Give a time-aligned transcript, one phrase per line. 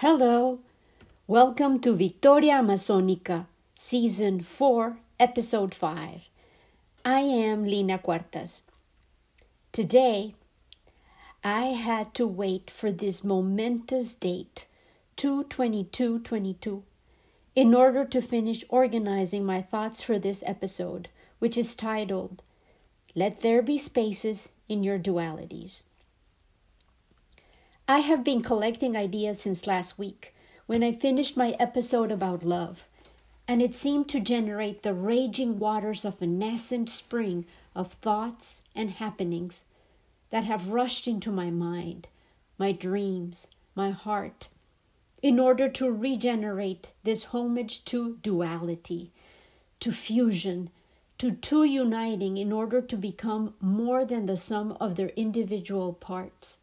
[0.00, 0.58] Hello,
[1.26, 3.46] welcome to Victoria Amazonica,
[3.78, 6.28] Season 4, Episode 5.
[7.02, 8.60] I am Lina Cuartas.
[9.72, 10.34] Today,
[11.42, 14.66] I had to wait for this momentous date,
[15.16, 16.82] 22222,
[17.54, 21.08] in order to finish organizing my thoughts for this episode,
[21.38, 22.42] which is titled
[23.14, 25.84] Let There Be Spaces in Your Dualities.
[27.88, 30.34] I have been collecting ideas since last week
[30.66, 32.88] when I finished my episode about love,
[33.46, 37.46] and it seemed to generate the raging waters of a nascent spring
[37.76, 39.62] of thoughts and happenings
[40.30, 42.08] that have rushed into my mind,
[42.58, 44.48] my dreams, my heart,
[45.22, 49.12] in order to regenerate this homage to duality,
[49.78, 50.70] to fusion,
[51.18, 56.62] to two uniting in order to become more than the sum of their individual parts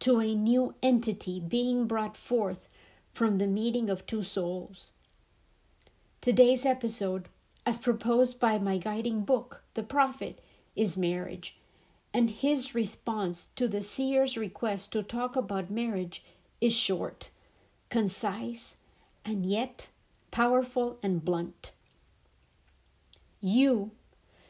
[0.00, 2.68] to a new entity being brought forth
[3.12, 4.92] from the meeting of two souls.
[6.20, 7.28] Today's episode,
[7.64, 10.40] as proposed by my guiding book, The Prophet,
[10.74, 11.56] is marriage,
[12.12, 16.24] and his response to the seer's request to talk about marriage
[16.60, 17.30] is short,
[17.88, 18.76] concise,
[19.24, 19.88] and yet
[20.30, 21.72] powerful and blunt.
[23.40, 23.92] You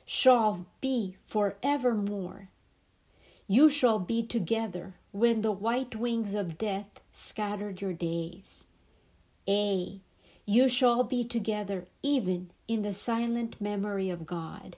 [0.05, 2.49] shall be forevermore.
[3.53, 8.69] You shall be together when the white wings of death scattered your days.
[9.49, 9.99] A,
[10.47, 14.77] you shall be together even in the silent memory of God.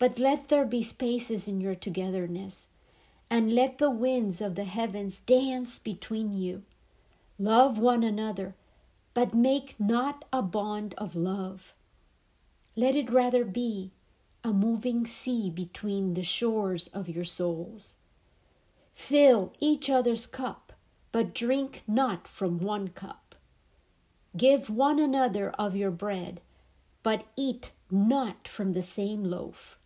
[0.00, 2.70] But let there be spaces in your togetherness,
[3.30, 6.64] and let the winds of the heavens dance between you.
[7.38, 8.56] Love one another,
[9.14, 11.72] but make not a bond of love.
[12.74, 13.92] Let it rather be
[14.46, 17.96] a moving sea between the shores of your souls.
[18.94, 20.72] Fill each other's cup,
[21.10, 23.34] but drink not from one cup.
[24.36, 26.40] Give one another of your bread,
[27.02, 29.80] but eat not from the same loaf.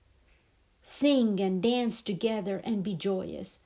[0.83, 3.61] Sing and dance together and be joyous,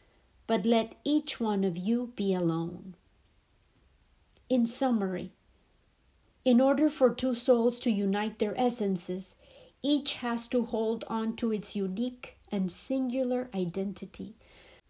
[0.46, 2.94] but let each one of you be alone.
[4.48, 5.32] In summary,
[6.44, 9.34] in order for two souls to unite their essences,
[9.84, 14.34] each has to hold on to its unique and singular identity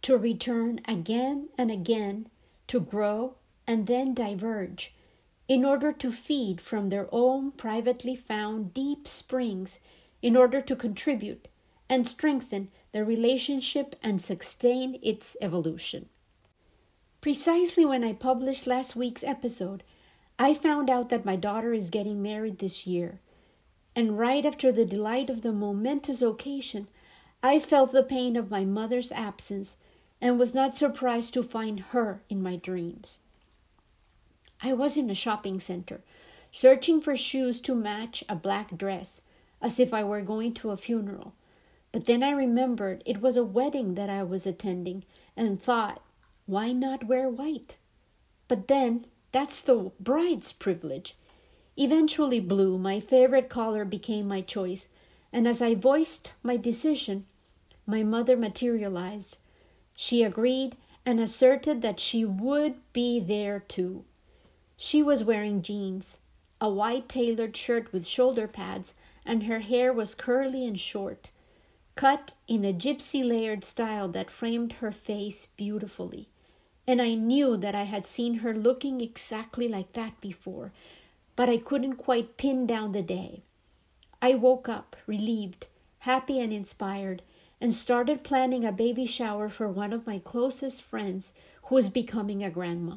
[0.00, 2.28] to return again and again,
[2.68, 3.34] to grow
[3.66, 4.94] and then diverge,
[5.48, 9.80] in order to feed from their own privately found deep springs,
[10.22, 11.48] in order to contribute
[11.88, 16.08] and strengthen the relationship and sustain its evolution.
[17.20, 19.82] Precisely when I published last week's episode,
[20.38, 23.20] I found out that my daughter is getting married this year.
[23.96, 26.88] And right after the delight of the momentous occasion,
[27.42, 29.76] I felt the pain of my mother's absence
[30.20, 33.20] and was not surprised to find her in my dreams.
[34.62, 36.00] I was in a shopping center,
[36.50, 39.22] searching for shoes to match a black dress,
[39.60, 41.34] as if I were going to a funeral.
[41.92, 45.04] But then I remembered it was a wedding that I was attending
[45.36, 46.02] and thought,
[46.46, 47.76] why not wear white?
[48.48, 51.14] But then, that's the bride's privilege.
[51.76, 54.88] Eventually, blue, my favorite color, became my choice,
[55.32, 57.26] and as I voiced my decision,
[57.86, 59.38] my mother materialized.
[59.96, 64.04] She agreed and asserted that she would be there too.
[64.76, 66.18] She was wearing jeans,
[66.60, 68.94] a white tailored shirt with shoulder pads,
[69.26, 71.30] and her hair was curly and short,
[71.94, 76.28] cut in a gypsy layered style that framed her face beautifully.
[76.86, 80.72] And I knew that I had seen her looking exactly like that before,
[81.36, 83.42] but I couldn't quite pin down the day.
[84.22, 85.66] I woke up relieved,
[86.00, 87.22] happy, and inspired
[87.60, 91.32] and started planning a baby shower for one of my closest friends
[91.64, 92.96] who was becoming a grandma.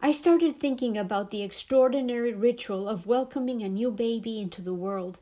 [0.00, 5.18] I started thinking about the extraordinary ritual of welcoming a new baby into the world,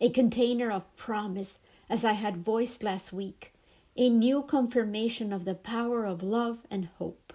[0.00, 1.58] a container of promise,
[1.88, 3.54] as I had voiced last week,
[3.96, 7.32] a new confirmation of the power of love and hope.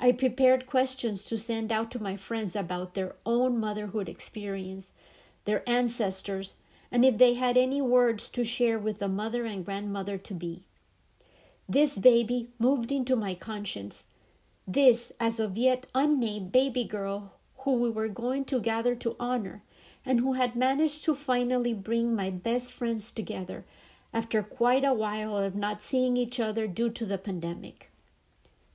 [0.00, 4.92] I prepared questions to send out to my friends about their own motherhood experience,
[5.44, 6.54] their ancestors,
[6.92, 10.62] and if they had any words to share with the mother and grandmother to be.
[11.68, 14.04] This baby moved into my conscience,
[14.66, 19.60] this as of yet unnamed baby girl who we were going to gather to honor,
[20.06, 23.64] and who had managed to finally bring my best friends together
[24.14, 27.90] after quite a while of not seeing each other due to the pandemic.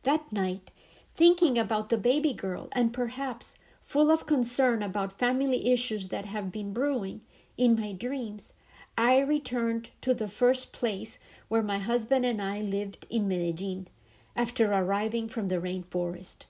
[0.03, 0.69] That night,
[1.13, 6.51] thinking about the baby girl and perhaps full of concern about family issues that have
[6.51, 7.21] been brewing,
[7.57, 8.53] in my dreams,
[8.97, 13.87] I returned to the first place where my husband and I lived in Medellin,
[14.35, 16.45] after arriving from the rainforest.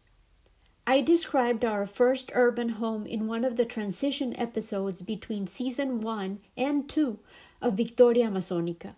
[0.86, 6.40] I described our first urban home in one of the transition episodes between season 1
[6.58, 7.20] and 2
[7.62, 8.96] of Victoria Amazonica.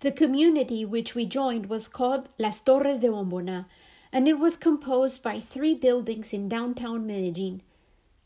[0.00, 3.66] The community which we joined was called Las Torres de Bomboná,
[4.12, 7.62] and it was composed by three buildings in downtown Medellin.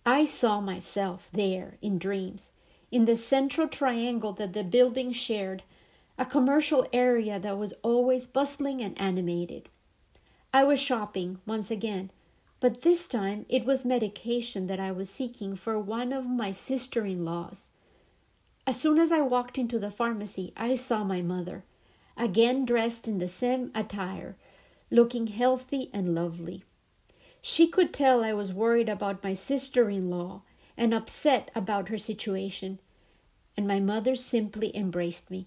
[0.04, 2.50] I saw myself there in dreams,
[2.90, 5.62] in the central triangle that the buildings shared,
[6.18, 9.68] a commercial area that was always bustling and animated.
[10.52, 12.10] I was shopping once again
[12.58, 17.04] but this time it was medication that I was seeking for one of my sister
[17.04, 17.70] in laws.
[18.66, 21.64] As soon as I walked into the pharmacy, I saw my mother,
[22.16, 24.36] again dressed in the same attire,
[24.90, 26.64] looking healthy and lovely.
[27.42, 30.42] She could tell I was worried about my sister in law
[30.76, 32.78] and upset about her situation,
[33.56, 35.46] and my mother simply embraced me.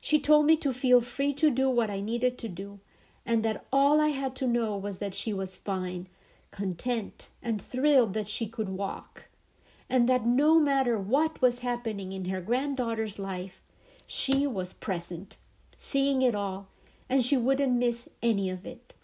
[0.00, 2.80] She told me to feel free to do what I needed to do,
[3.24, 6.08] and that all I had to know was that she was fine
[6.50, 9.28] content and thrilled that she could walk,
[9.88, 13.60] and that no matter what was happening in her granddaughter's life,
[14.06, 15.36] she was present,
[15.78, 16.68] seeing it all,
[17.12, 18.94] and she wouldn't miss any of it.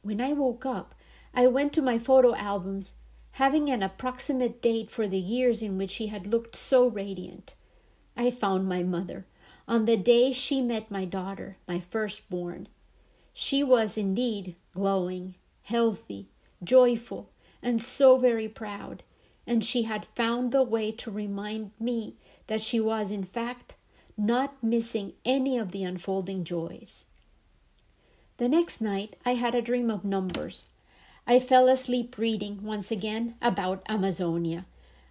[0.00, 0.94] When I woke up,
[1.34, 2.94] I went to my photo albums,
[3.32, 7.54] having an approximate date for the years in which she had looked so radiant.
[8.16, 9.26] I found my mother
[9.68, 12.68] on the day she met my daughter, my firstborn.
[13.34, 16.30] She was indeed glowing healthy,
[16.64, 17.28] joyful,
[17.62, 19.02] and so very proud,
[19.46, 23.74] and she had found the way to remind me that she was, in fact,
[24.18, 27.06] not missing any of the unfolding joys.
[28.38, 30.66] The next night I had a dream of numbers.
[31.26, 34.66] I fell asleep reading once again about Amazonia.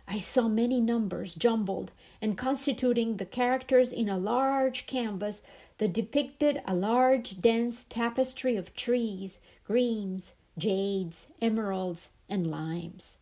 [0.07, 5.41] I saw many numbers jumbled and constituting the characters in a large canvas
[5.77, 13.19] that depicted a large, dense tapestry of trees, greens, jades, emeralds, and limes.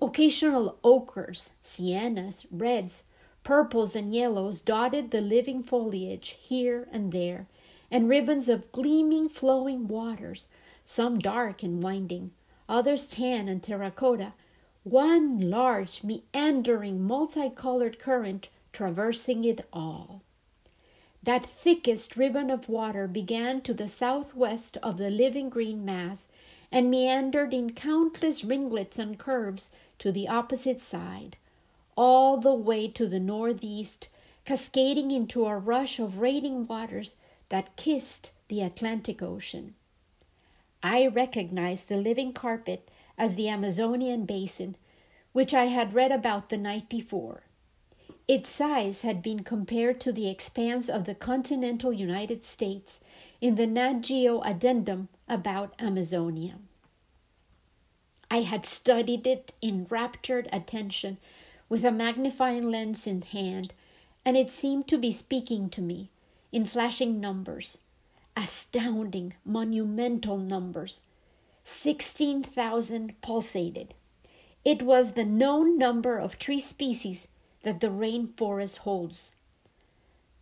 [0.00, 3.04] Occasional ochres, siennas, reds,
[3.48, 7.46] purples, and yellows dotted the living foliage here and there,
[7.90, 10.48] and ribbons of gleaming, flowing waters,
[10.84, 12.30] some dark and winding,
[12.68, 14.34] others tan and terracotta,
[14.84, 20.20] one large, meandering, multicolored current traversing it all.
[21.22, 26.28] That thickest ribbon of water began to the southwest of the living green mass
[26.70, 31.38] and meandered in countless ringlets and curves to the opposite side,
[31.98, 34.06] all the way to the northeast,
[34.44, 37.16] cascading into a rush of raining waters
[37.48, 39.74] that kissed the Atlantic Ocean.
[40.80, 44.76] I recognized the living carpet as the Amazonian basin,
[45.32, 47.42] which I had read about the night before.
[48.28, 53.00] Its size had been compared to the expanse of the continental United States
[53.40, 56.58] in the Nat Geo addendum about Amazonia.
[58.30, 61.18] I had studied it in raptured attention
[61.68, 63.72] with a magnifying lens in hand,
[64.24, 66.10] and it seemed to be speaking to me
[66.52, 67.78] in flashing numbers,
[68.36, 71.02] astounding, monumental numbers.
[71.64, 73.88] 16,000 pulsated.
[74.64, 77.28] It was the known number of tree species
[77.62, 79.34] that the rainforest holds.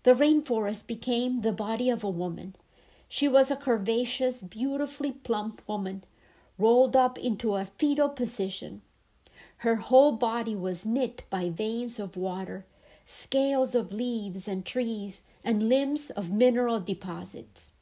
[0.05, 2.55] The rainforest became the body of a woman
[3.09, 6.03] she was a curvaceous, beautifully plump woman,
[6.59, 8.83] rolled up into a fetal position.
[9.59, 12.67] Her whole body was knit by veins of water,
[13.05, 17.73] scales of leaves and trees, and limbs of mineral deposits.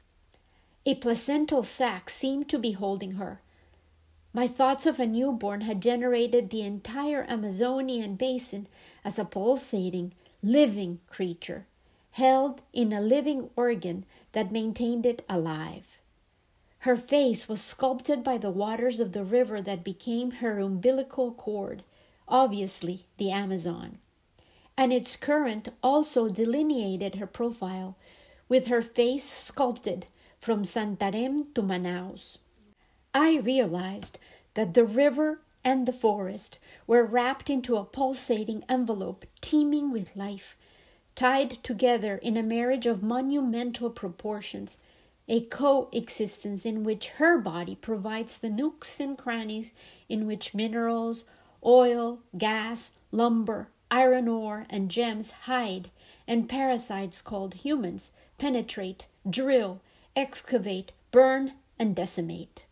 [0.86, 3.40] A placental sac seemed to be holding her.
[4.32, 8.66] My thoughts of a newborn had generated the entire Amazonian basin
[9.04, 10.12] as a pulsating,
[10.42, 11.66] living creature,
[12.12, 15.93] held in a living organ that maintained it alive.
[16.84, 21.82] Her face was sculpted by the waters of the river that became her umbilical cord,
[22.28, 24.00] obviously the Amazon,
[24.76, 27.96] and its current also delineated her profile,
[28.50, 30.08] with her face sculpted
[30.42, 32.36] from Santarem to Manaus.
[33.14, 34.18] I realized
[34.52, 40.54] that the river and the forest were wrapped into a pulsating envelope teeming with life
[41.14, 44.76] tied together in a marriage of monumental proportions,
[45.28, 49.72] a coexistence in which her body provides the nooks and crannies
[50.08, 51.24] in which minerals,
[51.64, 55.90] oil, gas, lumber, iron ore, and gems hide,
[56.26, 59.80] and parasites called humans penetrate, drill,
[60.14, 62.66] excavate, burn, and decimate.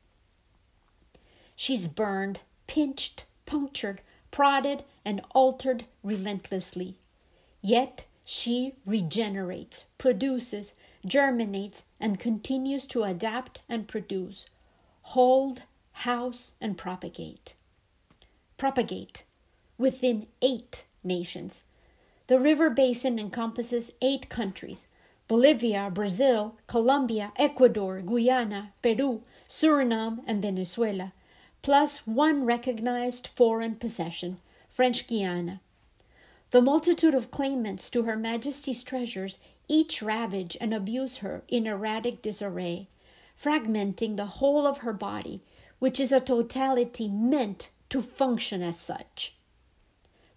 [1.57, 6.97] She's burned, pinched, punctured, prodded, and altered relentlessly.
[7.61, 10.75] Yet she regenerates, produces,
[11.07, 14.47] germinates, and continues to adapt and produce,
[15.03, 17.55] hold, house, and propagate.
[18.57, 19.25] Propagate
[19.79, 21.65] within eight nations.
[22.29, 24.87] The river basin encompasses eight countries
[25.29, 31.13] Bolivia, Brazil, Colombia, Ecuador, Guyana, Peru, Suriname, and Venezuela,
[31.63, 35.61] plus one recognized foreign possession, French Guiana.
[36.51, 39.39] The multitude of claimants to Her Majesty's treasures
[39.69, 42.89] each ravage and abuse her in erratic disarray,
[43.41, 45.43] fragmenting the whole of her body,
[45.79, 49.35] which is a totality meant to function as such.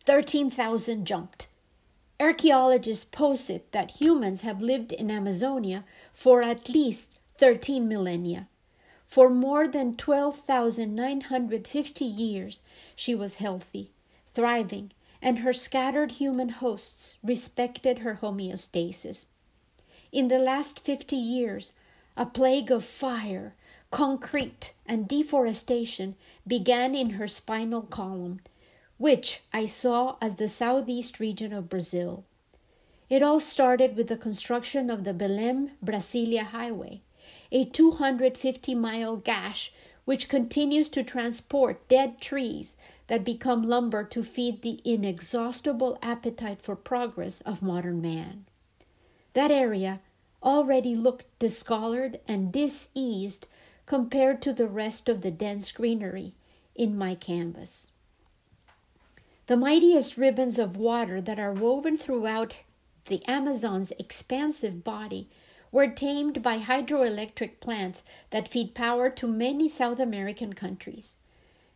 [0.05, 1.47] 13,000 jumped.
[2.19, 8.47] Archaeologists posit that humans have lived in Amazonia for at least 13 millennia.
[9.05, 12.61] For more than 12,950 years,
[12.95, 13.91] she was healthy,
[14.33, 14.91] thriving,
[15.25, 19.25] and her scattered human hosts respected her homeostasis.
[20.11, 21.73] In the last fifty years,
[22.15, 23.55] a plague of fire,
[23.89, 26.15] concrete, and deforestation
[26.45, 28.39] began in her spinal column,
[28.97, 32.23] which I saw as the southeast region of Brazil.
[33.09, 37.01] It all started with the construction of the Belém Brasilia Highway,
[37.51, 39.73] a 250 mile gash
[40.05, 42.75] which continues to transport dead trees
[43.07, 48.45] that become lumber to feed the inexhaustible appetite for progress of modern man.
[49.33, 50.01] That area
[50.41, 53.47] already looked discolored and diseased
[53.85, 56.33] compared to the rest of the dense greenery
[56.75, 57.89] in my canvas.
[59.47, 62.53] The mightiest ribbons of water that are woven throughout
[63.05, 65.29] the Amazon's expansive body
[65.71, 71.17] were tamed by hydroelectric plants that feed power to many South American countries.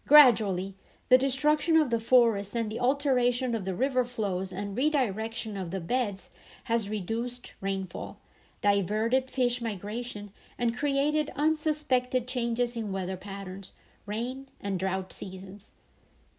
[0.08, 0.76] Gradually,
[1.10, 5.72] the destruction of the forests and the alteration of the river flows and redirection of
[5.72, 6.30] the beds
[6.66, 8.20] has reduced rainfall,
[8.62, 13.72] diverted fish migration, and created unsuspected changes in weather patterns,
[14.06, 15.74] rain, and drought seasons.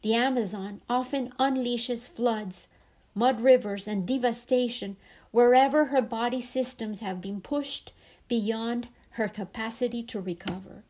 [0.02, 2.68] The Amazon often unleashes floods,
[3.14, 4.96] mud rivers, and devastation
[5.32, 7.92] wherever her body systems have been pushed
[8.28, 10.84] beyond her capacity to recover.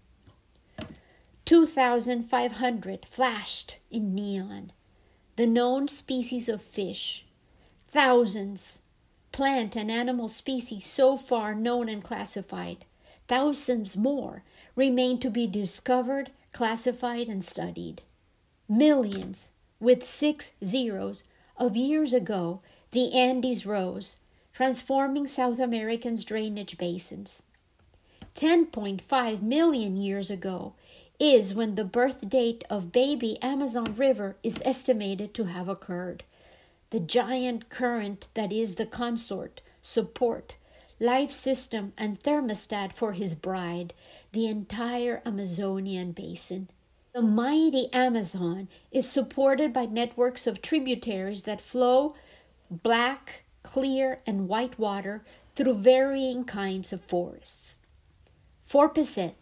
[1.50, 4.70] 2,500 flashed in neon.
[5.34, 7.24] The known species of fish.
[7.88, 8.82] Thousands
[9.32, 12.84] plant and animal species so far known and classified.
[13.26, 14.44] Thousands more
[14.76, 18.02] remain to be discovered, classified, and studied.
[18.68, 21.24] Millions, with six zeros,
[21.56, 22.60] of years ago,
[22.92, 24.18] the Andes rose,
[24.52, 27.46] transforming South America's drainage basins.
[28.36, 30.74] 10.5 million years ago,
[31.20, 36.24] is when the birth date of baby Amazon River is estimated to have occurred.
[36.88, 40.54] The giant current that is the consort, support,
[40.98, 43.92] life system, and thermostat for his bride,
[44.32, 46.68] the entire Amazonian basin.
[47.12, 52.14] The mighty Amazon is supported by networks of tributaries that flow
[52.70, 55.22] black, clear, and white water
[55.54, 57.80] through varying kinds of forests.
[58.70, 59.34] 4%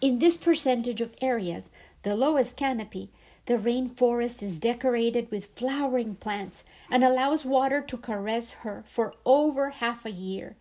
[0.00, 1.70] in this percentage of areas,
[2.02, 3.10] the lowest canopy,
[3.46, 9.70] the rainforest is decorated with flowering plants and allows water to caress her for over
[9.70, 10.56] half a year.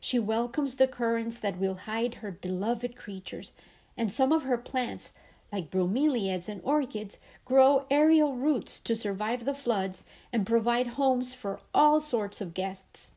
[0.00, 3.52] She welcomes the currents that will hide her beloved creatures,
[3.96, 5.14] and some of her plants,
[5.52, 11.58] like bromeliads and orchids, grow aerial roots to survive the floods and provide homes for
[11.74, 13.10] all sorts of guests.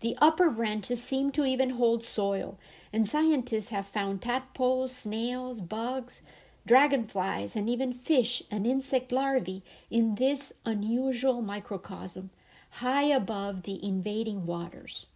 [0.00, 2.58] The upper branches seem to even hold soil,
[2.92, 6.22] and scientists have found tadpoles, snails, bugs,
[6.66, 12.30] dragonflies, and even fish and insect larvae in this unusual microcosm,
[12.70, 15.06] high above the invading waters.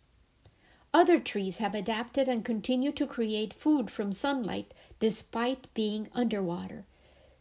[0.95, 6.85] Other trees have adapted and continue to create food from sunlight despite being underwater.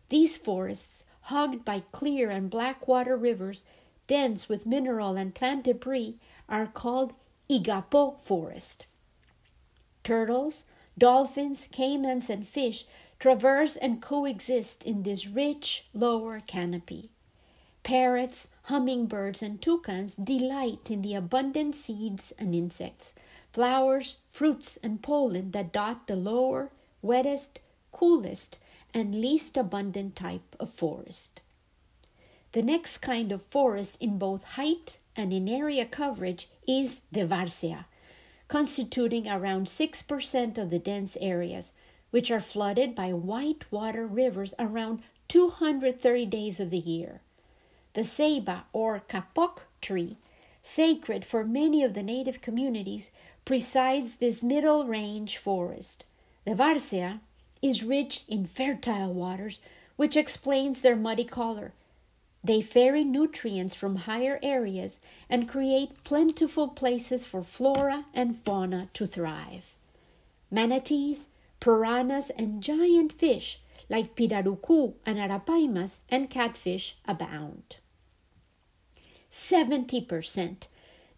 [0.09, 3.63] These forests, hugged by clear and black water rivers,
[4.07, 6.15] dense with mineral and plant debris,
[6.49, 7.13] are called
[7.49, 8.85] Igapo forest.
[10.03, 10.65] Turtles,
[10.97, 12.85] dolphins, caimans, and fish
[13.21, 17.11] traverse and coexist in this rich lower canopy.
[17.83, 23.13] Parrots, hummingbirds, and toucans delight in the abundant seeds and insects,
[23.53, 26.71] flowers, fruits, and pollen that dot the lower,
[27.03, 27.59] wettest,
[27.91, 28.57] coolest,
[28.93, 31.41] and least abundant type of forest.
[32.53, 37.85] The next kind of forest in both height and in area coverage is the Várzea,
[38.51, 41.71] constituting around 6% of the dense areas,
[42.09, 47.21] which are flooded by white water rivers around 230 days of the year.
[47.93, 50.17] The ceiba or kapok tree,
[50.61, 53.11] sacred for many of the native communities,
[53.45, 56.03] presides this middle range forest.
[56.43, 57.21] The Várzea
[57.61, 59.61] is rich in fertile waters,
[59.95, 61.71] which explains their muddy color.
[62.43, 69.05] They ferry nutrients from higher areas and create plentiful places for flora and fauna to
[69.05, 69.75] thrive.
[70.49, 71.29] Manatees,
[71.59, 77.77] piranhas, and giant fish like pirarucu and arapaimas and catfish abound.
[79.29, 80.67] 70%.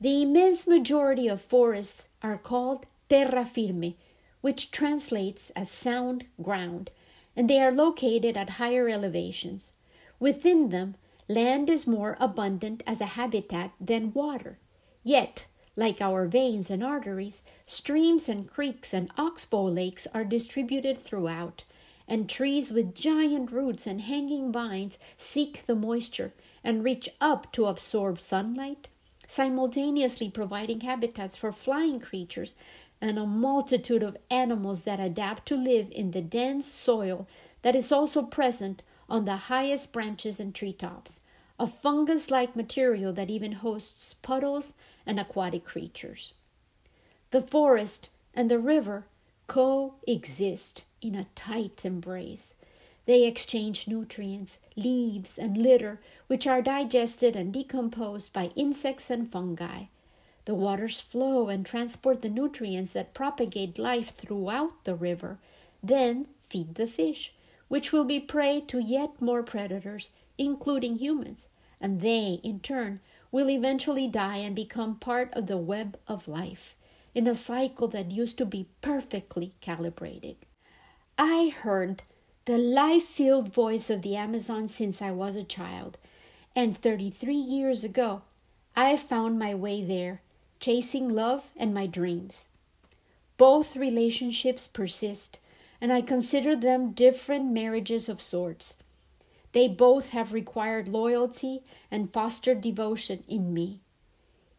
[0.01, 3.95] The immense majority of forests are called terra firme,
[4.41, 6.89] which translates as sound ground,
[7.35, 9.73] and they are located at higher elevations.
[10.19, 10.95] Within them,
[11.27, 14.59] land is more abundant as a habitat than water.
[15.03, 21.63] Yet, like our veins and arteries, streams and creeks and oxbow lakes are distributed throughout,
[22.07, 27.65] and trees with giant roots and hanging vines seek the moisture and reach up to
[27.65, 28.87] absorb sunlight,
[29.27, 32.53] simultaneously providing habitats for flying creatures
[33.01, 37.27] and a multitude of animals that adapt to live in the dense soil
[37.61, 41.21] that is also present on the highest branches and treetops,
[41.59, 46.33] a fungus like material that even hosts puddles and aquatic creatures.
[47.31, 49.05] The forest and the river
[49.47, 52.55] coexist in a tight embrace,
[53.05, 59.85] they exchange nutrients, leaves, and litter, which are digested and decomposed by insects and fungi.
[60.45, 65.39] The waters flow and transport the nutrients that propagate life throughout the river,
[65.81, 67.33] then feed the fish,
[67.67, 72.99] which will be prey to yet more predators, including humans, and they, in turn,
[73.31, 76.75] will eventually die and become part of the web of life,
[77.15, 80.35] in a cycle that used to be perfectly calibrated.
[81.17, 82.03] I heard
[82.45, 85.97] the life filled voice of the Amazon since I was a child,
[86.55, 88.21] and 33 years ago
[88.75, 90.21] I found my way there,
[90.59, 92.47] chasing love and my dreams.
[93.37, 95.39] Both relationships persist,
[95.83, 98.77] and I consider them different marriages of sorts.
[99.51, 103.81] They both have required loyalty and fostered devotion in me.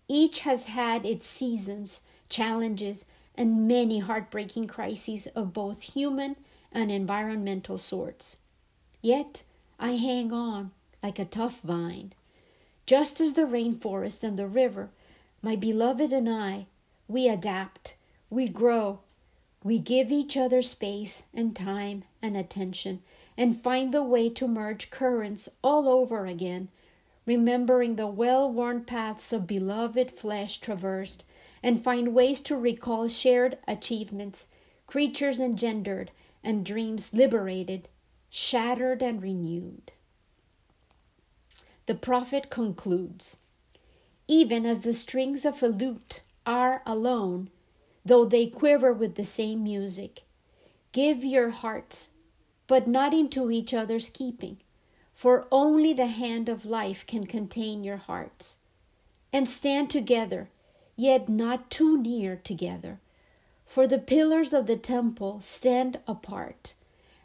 [0.07, 6.37] Each has had its seasons, challenges, and many heartbreaking crises of both human
[6.70, 8.37] and environmental sorts.
[9.01, 9.44] Yet
[9.81, 10.72] I hang on
[11.03, 12.12] like a tough vine.
[12.85, 14.90] Just as the rainforest and the river,
[15.40, 16.66] my beloved and I,
[17.09, 17.96] we adapt,
[18.29, 18.98] we grow,
[19.64, 23.03] we give each other space and time and attention,
[23.37, 26.68] and find the way to merge currents all over again,
[27.24, 31.24] remembering the well worn paths of beloved flesh traversed,
[31.62, 34.48] and find ways to recall shared achievements,
[34.87, 36.11] creatures engendered,
[36.44, 37.88] and dreams liberated,
[38.29, 39.90] shattered, and renewed.
[41.87, 43.38] The prophet concludes
[44.29, 47.48] Even as the strings of a lute are alone,
[48.05, 50.23] though they quiver with the same music,
[50.93, 52.11] give your hearts,
[52.67, 54.59] but not into each other's keeping,
[55.12, 58.59] for only the hand of life can contain your hearts.
[59.33, 60.49] And stand together,
[60.97, 63.01] yet not too near together
[63.75, 66.75] for the pillars of the temple stand apart,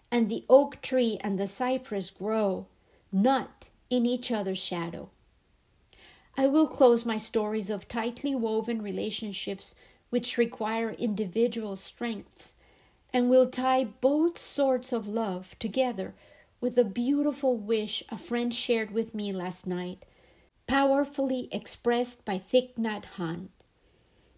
[0.10, 2.66] and the oak tree and the cypress grow
[3.12, 5.10] not in each other's shadow.
[6.36, 9.76] I will close my stories of tightly woven relationships
[10.10, 12.56] which require individual strengths
[13.14, 16.14] and will tie both sorts of love together
[16.62, 20.04] with a beautiful wish a friend shared with me last night,
[20.68, 23.48] powerfully expressed by Thich Nhat Hanh.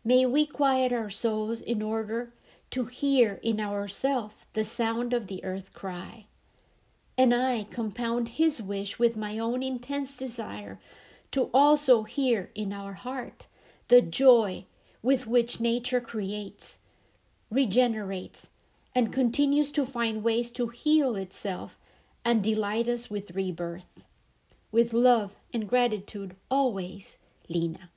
[0.03, 2.33] May we quiet our souls in order
[2.71, 6.25] to hear in ourself the sound of the earth cry.
[7.17, 10.79] And I compound his wish with my own intense desire
[11.31, 13.47] to also hear in our heart
[13.89, 14.65] the joy
[15.01, 16.79] with which nature creates,
[17.49, 18.51] regenerates,
[18.93, 21.77] and continues to find ways to heal itself
[22.23, 24.05] and delight us with rebirth.
[24.71, 27.17] With love and gratitude always,
[27.49, 27.89] Lina.